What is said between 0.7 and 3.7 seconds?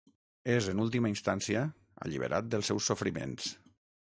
en última instància, alliberat dels seus sofriments.